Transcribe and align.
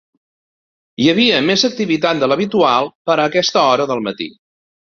Hi 1.03 1.09
havia 1.11 1.41
més 1.49 1.67
activitat 1.69 2.23
de 2.23 2.31
l'habitual 2.31 2.91
per 3.11 3.17
a 3.19 3.29
aquesta 3.33 3.63
hora 3.75 3.89
del 3.93 4.03
matí. 4.09 4.33